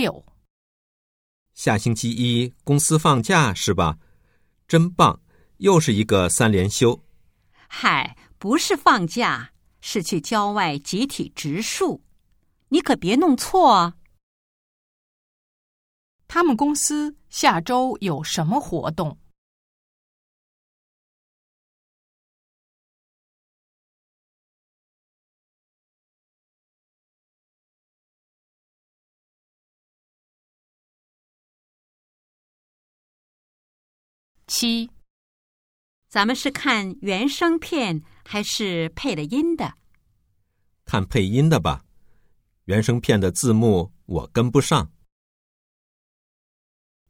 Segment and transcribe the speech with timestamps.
[0.00, 0.24] 六。
[1.52, 3.98] 下星期一公司放假是吧？
[4.66, 5.20] 真棒，
[5.58, 6.98] 又是一个三连休。
[7.68, 9.52] 嗨，不是放假，
[9.82, 12.02] 是去郊外集体植树。
[12.68, 13.96] 你可别弄错啊！
[16.26, 19.18] 他们公司下周有什么活动？
[34.50, 34.90] 七，
[36.08, 39.74] 咱们是看原声片还是配了音的？
[40.84, 41.84] 看配音的吧，
[42.64, 44.90] 原声片的字幕我跟不上。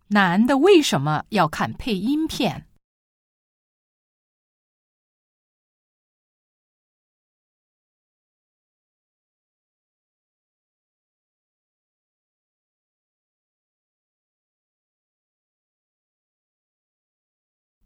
[0.08, 2.68] 男的为什么要看配音片？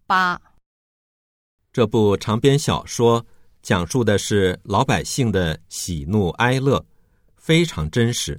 [0.07, 0.41] 八，
[1.73, 3.25] 这部长篇小说
[3.63, 6.85] 讲述的是老百姓的喜怒哀乐，
[7.37, 8.39] 非常真实。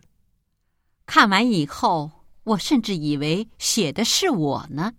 [1.08, 2.12] 看完以后，
[2.44, 4.94] 我甚至以为写的是我呢，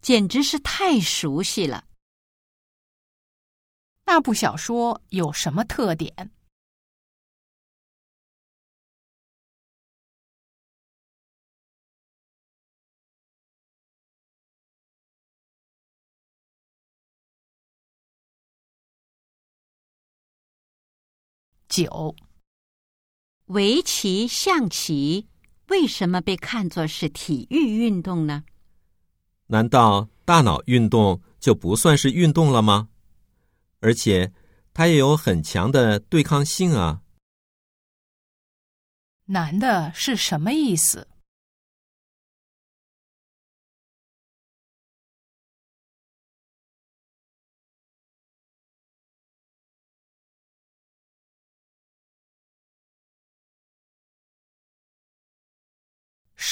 [0.00, 1.84] 简直是太熟悉了。
[4.06, 6.30] 那部小说有什么特点？
[21.76, 22.16] 九，
[23.48, 25.28] 围棋、象棋
[25.68, 28.44] 为什么被看作是体育运动呢？
[29.48, 32.88] 难道大脑运动就不算是运动了吗？
[33.80, 34.32] 而且
[34.72, 37.02] 它也有很强的对抗性啊！
[39.26, 41.06] 难的是什么意思？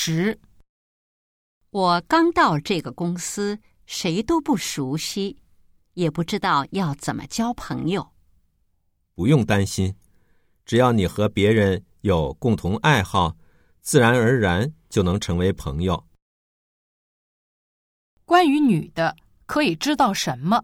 [0.07, 0.39] 十，
[1.71, 5.39] 我刚到这个公司，谁都不熟悉，
[5.95, 8.13] 也不知道要怎么交朋友。
[9.15, 9.97] 不用担心，
[10.67, 13.35] 只要你和别人有共同爱好，
[13.81, 16.07] 自然而然就能成为朋友。
[18.27, 19.17] 关于女的，
[19.47, 20.63] 可以知道什么？